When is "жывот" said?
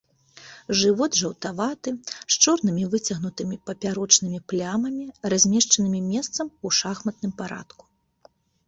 0.77-1.11